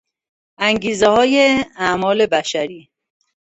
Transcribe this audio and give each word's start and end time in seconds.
انگیزههای 0.57 1.65
اعمال 1.77 2.25
بشری 2.25 2.91